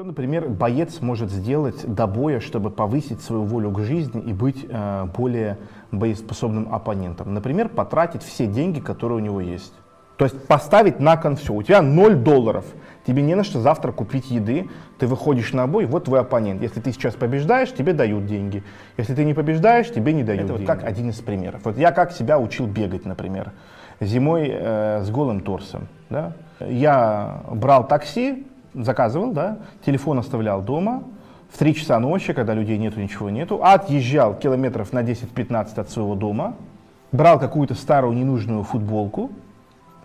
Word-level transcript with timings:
Что, 0.00 0.06
например, 0.06 0.48
боец 0.48 1.02
может 1.02 1.30
сделать 1.30 1.84
до 1.86 2.06
боя, 2.06 2.40
чтобы 2.40 2.70
повысить 2.70 3.20
свою 3.20 3.42
волю 3.42 3.70
к 3.70 3.80
жизни 3.80 4.22
и 4.22 4.32
быть 4.32 4.64
э, 4.66 5.04
более 5.14 5.58
боеспособным 5.92 6.74
оппонентом? 6.74 7.34
Например, 7.34 7.68
потратить 7.68 8.22
все 8.22 8.46
деньги, 8.46 8.80
которые 8.80 9.18
у 9.18 9.20
него 9.20 9.42
есть. 9.42 9.74
То 10.16 10.24
есть 10.24 10.46
поставить 10.46 11.00
на 11.00 11.18
кон 11.18 11.36
все. 11.36 11.52
У 11.52 11.62
тебя 11.62 11.82
0 11.82 12.14
долларов. 12.14 12.64
Тебе 13.06 13.20
не 13.20 13.34
на 13.34 13.44
что 13.44 13.60
завтра 13.60 13.92
купить 13.92 14.30
еды. 14.30 14.70
Ты 14.98 15.06
выходишь 15.06 15.52
на 15.52 15.66
бой, 15.66 15.84
вот 15.84 16.06
твой 16.06 16.20
оппонент. 16.20 16.62
Если 16.62 16.80
ты 16.80 16.92
сейчас 16.92 17.14
побеждаешь, 17.14 17.70
тебе 17.70 17.92
дают 17.92 18.24
деньги. 18.24 18.64
Если 18.96 19.14
ты 19.14 19.22
не 19.26 19.34
побеждаешь, 19.34 19.92
тебе 19.92 20.14
не 20.14 20.24
дают 20.24 20.44
Это 20.44 20.54
деньги. 20.54 20.66
вот 20.66 20.78
как 20.78 20.88
один 20.88 21.10
из 21.10 21.16
примеров. 21.16 21.60
Вот 21.64 21.76
я 21.76 21.92
как 21.92 22.12
себя 22.12 22.38
учил 22.38 22.66
бегать, 22.66 23.04
например. 23.04 23.52
Зимой 24.00 24.48
э, 24.50 25.02
с 25.04 25.10
голым 25.10 25.40
торсом. 25.40 25.88
Да? 26.08 26.32
Я 26.58 27.42
брал 27.50 27.86
такси, 27.86 28.46
заказывал, 28.74 29.32
да, 29.32 29.58
телефон 29.84 30.18
оставлял 30.18 30.62
дома, 30.62 31.04
в 31.52 31.58
3 31.58 31.74
часа 31.74 31.98
ночи, 31.98 32.32
когда 32.32 32.54
людей 32.54 32.78
нету, 32.78 33.00
ничего 33.00 33.28
нету, 33.28 33.62
отъезжал 33.62 34.34
километров 34.34 34.92
на 34.92 35.02
10-15 35.02 35.80
от 35.80 35.90
своего 35.90 36.14
дома, 36.14 36.54
брал 37.12 37.38
какую-то 37.40 37.74
старую 37.74 38.14
ненужную 38.14 38.62
футболку, 38.62 39.32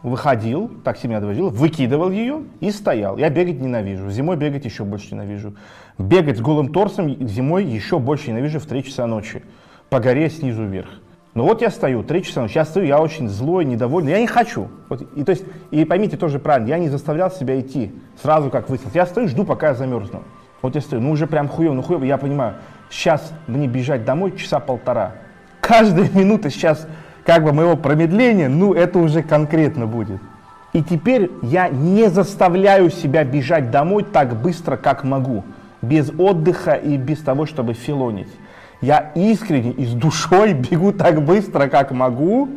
выходил, 0.01 0.70
такси 0.83 1.07
меня 1.07 1.20
довозил, 1.20 1.49
выкидывал 1.49 2.09
ее 2.09 2.43
и 2.59 2.71
стоял. 2.71 3.17
Я 3.17 3.29
бегать 3.29 3.59
ненавижу. 3.59 4.09
Зимой 4.09 4.37
бегать 4.37 4.65
еще 4.65 4.84
больше 4.84 5.13
ненавижу. 5.13 5.55
Бегать 5.97 6.37
с 6.37 6.41
голым 6.41 6.71
торсом 6.71 7.09
зимой 7.27 7.65
еще 7.65 7.99
больше 7.99 8.29
ненавижу 8.29 8.59
в 8.59 8.65
3 8.65 8.84
часа 8.84 9.07
ночи. 9.07 9.43
По 9.89 9.99
горе 9.99 10.29
снизу 10.29 10.63
вверх. 10.63 10.89
Ну 11.35 11.44
вот 11.44 11.62
я 11.62 11.70
стою, 11.70 12.02
3 12.02 12.23
часа 12.23 12.41
ночи, 12.41 12.57
я 12.57 12.63
стою, 12.63 12.88
я 12.88 12.98
очень 13.02 13.27
злой, 13.27 13.66
недовольный, 13.66 14.13
я 14.13 14.21
не 14.21 14.27
хочу. 14.27 14.70
Вот, 14.88 15.02
и, 15.02 15.23
то 15.26 15.31
есть, 15.31 15.43
и 15.70 15.84
поймите 15.84 16.16
тоже 16.16 16.39
правильно, 16.39 16.70
я 16.70 16.77
не 16.80 16.88
заставлял 16.88 17.30
себя 17.30 17.59
идти 17.59 17.91
сразу, 18.21 18.49
как 18.49 18.70
выяснилось. 18.70 18.95
Я 18.95 19.05
стою, 19.05 19.27
жду, 19.27 19.43
пока 19.43 19.67
я 19.67 19.73
замерзну. 19.73 20.23
Вот 20.62 20.76
я 20.76 20.81
стою, 20.81 21.02
ну 21.02 21.12
уже 21.12 21.27
прям 21.27 21.49
хуево, 21.49 21.73
ну 21.73 21.81
хуево, 21.81 22.05
я 22.05 22.17
понимаю, 22.17 22.53
сейчас 22.90 23.34
мне 23.48 23.67
бежать 23.67 24.05
домой 24.05 24.37
часа 24.37 24.62
полтора. 24.62 25.12
Каждая 25.59 26.09
минута 26.13 26.49
сейчас 26.49 26.87
как 27.26 27.43
бы 27.43 27.52
моего 27.52 27.76
промедления, 27.76 28.48
ну 28.48 28.74
это 28.74 28.98
уже 28.99 29.21
конкретно 29.21 29.87
будет. 29.87 30.21
И 30.71 30.81
теперь 30.81 31.31
я 31.41 31.68
не 31.68 32.09
заставляю 32.09 32.90
себя 32.90 33.26
бежать 33.26 33.71
домой 33.71 34.04
так 34.04 34.41
быстро, 34.41 34.77
как 34.77 35.04
могу, 35.04 35.43
без 35.81 36.12
отдыха 36.18 36.76
и 36.76 36.96
без 36.96 37.20
того, 37.20 37.46
чтобы 37.46 37.74
филонить. 37.74 38.29
Я 38.81 39.12
искренне 39.15 39.71
и 39.71 39.85
с 39.85 39.93
душой 39.93 40.54
бегу 40.70 40.91
так 40.91 41.23
быстро, 41.23 41.68
как 41.68 41.91
могу, 41.91 42.49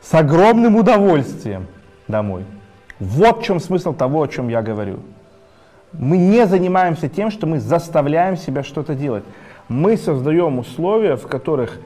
с 0.00 0.14
огромным 0.14 0.76
удовольствием 0.76 1.66
домой. 2.08 2.44
Вот 2.98 3.40
в 3.40 3.42
чем 3.42 3.60
смысл 3.60 3.92
того, 3.92 4.22
о 4.22 4.28
чем 4.28 4.48
я 4.48 4.62
говорю. 4.62 5.00
Мы 5.92 6.16
не 6.18 6.46
занимаемся 6.46 7.08
тем, 7.08 7.30
что 7.30 7.46
мы 7.46 7.60
заставляем 7.60 8.36
себя 8.36 8.62
что-то 8.62 8.94
делать. 8.94 9.24
Мы 9.68 9.96
создаем 9.96 10.58
условия, 10.58 11.16
в 11.16 11.26
которых 11.26 11.78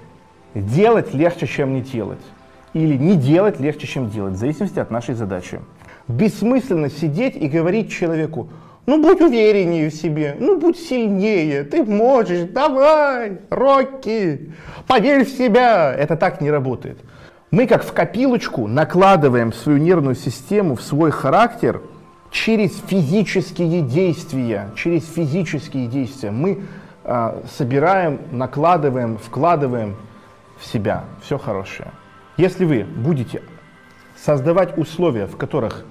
Делать 0.55 1.15
легче, 1.15 1.47
чем 1.47 1.75
не 1.75 1.81
делать. 1.81 2.21
Или 2.73 2.97
не 2.97 3.17
делать 3.17 3.61
легче, 3.61 3.87
чем 3.87 4.11
делать, 4.11 4.35
в 4.35 4.37
зависимости 4.37 4.79
от 4.79 4.91
нашей 4.91 5.15
задачи. 5.15 5.61
Бессмысленно 6.09 6.91
сидеть 6.91 7.37
и 7.37 7.49
говорить 7.49 7.93
человеку, 7.93 8.49
ну 8.87 9.03
будь 9.03 9.21
увереннее 9.21 9.91
в 9.91 9.95
себе, 9.95 10.37
ну 10.39 10.59
будь 10.59 10.79
сильнее, 10.79 11.65
ты 11.65 11.85
можешь, 11.85 12.49
давай, 12.49 13.39
Рокки, 13.51 14.53
поверь 14.87 15.25
в 15.25 15.29
себя. 15.29 15.95
Это 15.95 16.17
так 16.17 16.41
не 16.41 16.51
работает. 16.51 16.99
Мы 17.51 17.67
как 17.67 17.85
в 17.85 17.93
копилочку 17.93 18.67
накладываем 18.67 19.53
свою 19.53 19.79
нервную 19.79 20.15
систему 20.15 20.77
в 20.77 20.83
свой 20.83 21.11
характер 21.11 21.83
через 22.31 22.81
физические 22.87 23.83
действия, 23.83 24.71
через 24.77 25.07
физические 25.09 25.87
действия. 25.89 26.31
Мы 26.31 26.63
э, 27.05 27.43
собираем, 27.57 28.21
накладываем, 28.31 29.19
вкладываем 29.19 29.97
в 30.59 30.67
себя 30.67 31.05
все 31.23 31.39
хорошее. 31.39 31.91
Если 32.37 32.65
вы 32.65 32.85
будете 32.85 33.43
создавать 34.17 34.79
условия, 34.79 35.27
в 35.27 35.37
которых 35.37 35.85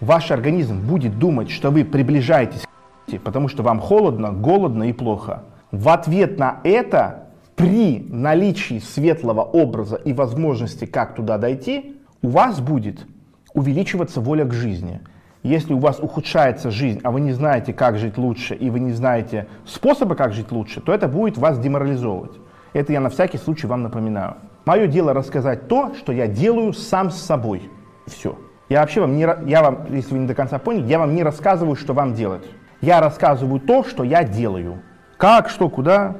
ваш 0.00 0.30
организм 0.30 0.80
будет 0.86 1.18
думать, 1.18 1.50
что 1.50 1.70
вы 1.70 1.84
приближаетесь 1.84 2.62
к 2.62 3.18
потому 3.18 3.48
что 3.48 3.62
вам 3.62 3.80
холодно, 3.80 4.32
голодно 4.32 4.84
и 4.84 4.92
плохо, 4.92 5.42
в 5.72 5.88
ответ 5.88 6.38
на 6.38 6.60
это, 6.64 7.28
при 7.56 8.06
наличии 8.08 8.78
светлого 8.78 9.42
образа 9.42 9.96
и 9.96 10.12
возможности, 10.12 10.86
как 10.86 11.14
туда 11.14 11.36
дойти, 11.36 11.96
у 12.22 12.28
вас 12.28 12.60
будет 12.60 13.06
увеличиваться 13.52 14.20
воля 14.20 14.44
к 14.44 14.52
жизни. 14.52 15.00
Если 15.42 15.72
у 15.74 15.78
вас 15.78 15.98
ухудшается 16.00 16.70
жизнь, 16.70 17.00
а 17.02 17.10
вы 17.10 17.20
не 17.20 17.32
знаете, 17.32 17.72
как 17.72 17.98
жить 17.98 18.16
лучше, 18.16 18.54
и 18.54 18.70
вы 18.70 18.80
не 18.80 18.92
знаете 18.92 19.46
способа, 19.66 20.14
как 20.14 20.32
жить 20.32 20.52
лучше, 20.52 20.80
то 20.80 20.92
это 20.92 21.08
будет 21.08 21.36
вас 21.38 21.58
деморализовывать. 21.58 22.32
Это 22.72 22.92
я 22.92 23.00
на 23.00 23.08
всякий 23.08 23.38
случай 23.38 23.66
вам 23.66 23.82
напоминаю. 23.82 24.36
Мое 24.64 24.86
дело 24.86 25.12
рассказать 25.12 25.66
то, 25.66 25.94
что 25.94 26.12
я 26.12 26.28
делаю 26.28 26.72
сам 26.72 27.10
с 27.10 27.16
собой. 27.16 27.68
Все. 28.06 28.38
Я 28.70 28.80
вообще 28.80 29.00
вам 29.00 29.16
не, 29.16 29.26
я 29.46 29.62
вам, 29.62 29.92
если 29.92 30.12
вы 30.12 30.20
не 30.20 30.26
до 30.28 30.34
конца 30.34 30.60
поняли, 30.60 30.86
я 30.86 31.00
вам 31.00 31.12
не 31.12 31.24
рассказываю, 31.24 31.74
что 31.74 31.92
вам 31.92 32.14
делать. 32.14 32.46
Я 32.80 33.00
рассказываю 33.00 33.58
то, 33.60 33.82
что 33.82 34.04
я 34.04 34.22
делаю. 34.22 34.80
Как, 35.16 35.50
что, 35.50 35.68
куда. 35.68 36.16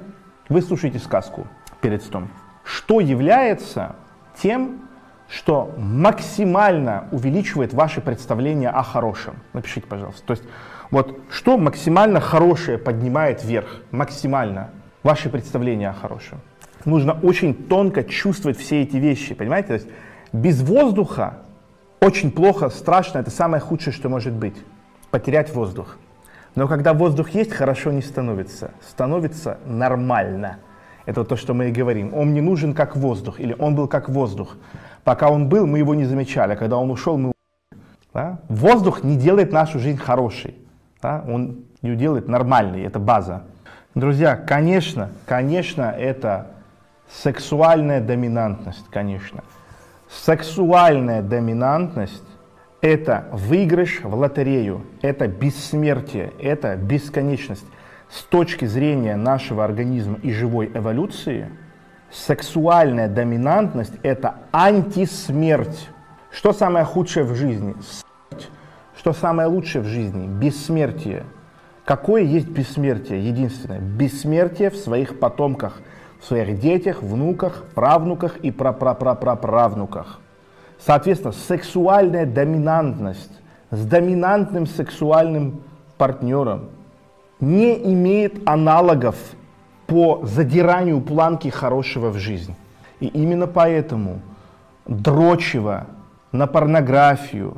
Вы 0.49 0.60
слушаете 0.60 0.99
сказку 0.99 1.47
перед 1.81 2.03
сном. 2.03 2.28
Что 2.65 2.99
является 2.99 3.94
тем, 4.37 4.81
что 5.28 5.72
максимально 5.78 7.05
увеличивает 7.12 7.72
ваше 7.72 8.00
представление 8.00 8.71
о 8.71 8.83
хорошем? 8.83 9.37
Напишите, 9.53 9.87
пожалуйста. 9.87 10.27
То 10.27 10.33
есть, 10.33 10.43
вот 10.91 11.21
что 11.31 11.56
максимально 11.56 12.19
хорошее 12.19 12.78
поднимает 12.78 13.44
вверх? 13.44 13.81
Максимально 13.93 14.71
ваши 15.05 15.28
представления 15.28 15.91
о 15.91 15.93
хорошем. 15.93 16.41
Нужно 16.84 17.12
очень 17.12 17.55
тонко 17.55 18.03
чувствовать 18.03 18.59
все 18.59 18.83
эти 18.83 18.97
вещи, 18.97 19.34
понимаете? 19.34 19.69
То 19.69 19.75
есть 19.75 19.89
без 20.33 20.60
воздуха 20.62 21.43
очень 22.00 22.31
плохо, 22.31 22.71
страшно, 22.71 23.19
это 23.19 23.31
самое 23.31 23.61
худшее, 23.61 23.93
что 23.93 24.09
может 24.09 24.33
быть. 24.33 24.56
Потерять 25.11 25.55
воздух. 25.55 25.97
Но 26.55 26.66
когда 26.69 26.94
воздух 26.94 27.31
есть, 27.31 27.53
хорошо 27.53 27.93
не 27.93 28.03
становится. 28.03 28.72
Становится 28.88 29.59
нормально. 29.66 30.59
Это 31.06 31.25
то, 31.25 31.37
что 31.37 31.55
мы 31.55 31.69
и 31.69 31.72
говорим. 31.72 32.15
Он 32.15 32.34
не 32.34 32.41
нужен 32.41 32.75
как 32.75 32.97
воздух, 32.97 33.41
или 33.41 33.55
он 33.59 33.75
был 33.75 33.89
как 33.89 34.09
воздух. 34.09 34.56
Пока 35.05 35.31
он 35.31 35.49
был, 35.49 35.66
мы 35.66 35.78
его 35.78 35.94
не 35.94 36.05
замечали, 36.05 36.53
а 36.53 36.56
когда 36.56 36.77
он 36.77 36.91
ушел, 36.91 37.16
мы 37.16 37.33
да? 38.12 38.41
Воздух 38.49 39.05
не 39.05 39.16
делает 39.16 39.53
нашу 39.53 39.78
жизнь 39.78 39.99
хорошей. 39.99 40.56
Да? 41.00 41.25
Он 41.28 41.65
ее 41.83 41.97
делает 41.97 42.28
нормальной, 42.28 42.83
это 42.83 42.99
база. 42.99 43.44
Друзья, 43.94 44.37
конечно, 44.37 45.10
конечно, 45.27 45.94
это 45.97 46.49
сексуальная 47.09 48.00
доминантность, 48.00 48.87
конечно. 48.91 49.43
Сексуальная 50.10 51.22
доминантность– 51.22 52.25
это 52.81 53.28
выигрыш 53.31 54.00
в 54.03 54.12
лотерею, 54.12 54.84
это 55.03 55.28
бессмертие, 55.28 56.32
это 56.41 56.75
бесконечность. 56.75 57.65
С 58.09 58.25
точки 58.25 58.65
зрения 58.65 59.15
нашего 59.15 59.65
организма 59.65 60.19
и 60.21 60.32
живой 60.32 60.72
эволюции, 60.75 61.48
сексуальная 62.10 63.06
доминантность– 63.09 63.94
это 64.03 64.34
антисмерть. 64.53 65.88
Что 66.32 66.53
самое 66.53 66.84
худшее 66.84 67.25
в 67.25 67.37
жизни? 67.37 67.77
Смерть. 67.81 68.50
Что 68.97 69.12
самое 69.12 69.48
лучшее 69.48 69.82
в 69.82 69.87
жизни? 69.87 70.27
Бессмертие. 70.27 71.22
Какое 71.84 72.22
есть 72.22 72.48
бессмертие? 72.48 73.25
Единственное. 73.28 73.78
Бессмертие 73.78 74.71
в 74.71 74.77
своих 74.77 75.21
потомках, 75.21 75.81
в 76.20 76.26
своих 76.26 76.60
детях, 76.60 77.03
внуках, 77.03 77.64
правнуках 77.75 78.36
и 78.38 78.50
прапрапрапраправнуках. 78.50 80.20
Соответственно, 80.78 81.32
сексуальная 81.32 82.26
доминантность 82.26 83.32
с 83.70 83.84
доминантным 83.84 84.66
сексуальным 84.66 85.62
партнером 85.97 86.70
не 87.41 87.75
имеет 87.92 88.48
аналогов 88.48 89.16
по 89.86 90.21
задиранию 90.24 91.00
планки 91.00 91.48
хорошего 91.48 92.10
в 92.10 92.16
жизнь. 92.16 92.54
И 93.00 93.06
именно 93.06 93.47
поэтому 93.47 94.21
дрочево 94.86 95.86
на 96.33 96.47
порнографию, 96.47 97.56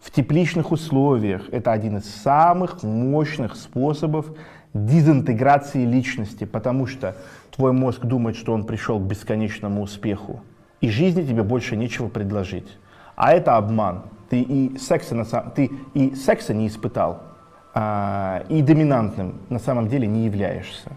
в 0.00 0.10
тепличных 0.10 0.70
условиях 0.70 1.48
это 1.50 1.72
один 1.72 1.98
из 1.98 2.04
самых 2.04 2.82
мощных 2.82 3.56
способов 3.56 4.26
дезинтеграции 4.74 5.84
личности, 5.84 6.44
потому 6.44 6.86
что 6.86 7.16
твой 7.54 7.72
мозг 7.72 8.04
думает, 8.04 8.36
что 8.36 8.52
он 8.52 8.64
пришел 8.64 8.98
к 8.98 9.02
бесконечному 9.02 9.82
успеху, 9.82 10.40
и 10.80 10.88
жизни 10.88 11.22
тебе 11.22 11.42
больше 11.42 11.76
нечего 11.76 12.08
предложить. 12.08 12.78
А 13.16 13.32
это 13.32 13.56
обман. 13.56 14.04
Ты 14.30 14.42
и 14.42 14.78
секса, 14.78 15.14
на 15.14 15.24
самом, 15.24 15.50
ты 15.52 15.70
и 15.94 16.14
секса 16.14 16.54
не 16.54 16.68
испытал, 16.68 17.22
а, 17.74 18.44
и 18.48 18.62
доминантным 18.62 19.40
на 19.48 19.58
самом 19.58 19.88
деле 19.88 20.06
не 20.06 20.26
являешься. 20.26 20.92